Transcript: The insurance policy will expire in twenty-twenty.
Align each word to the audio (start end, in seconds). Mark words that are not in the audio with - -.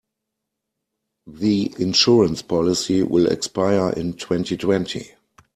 The 1.27 1.75
insurance 1.77 2.41
policy 2.41 3.03
will 3.03 3.27
expire 3.27 3.91
in 3.91 4.13
twenty-twenty. 4.13 5.11